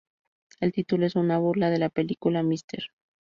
El 0.59 0.73
título 0.73 1.05
es 1.05 1.15
una 1.15 1.37
burla 1.37 1.69
de 1.69 1.77
la 1.77 1.89
película 1.89 2.41
"Mr. 2.41 2.85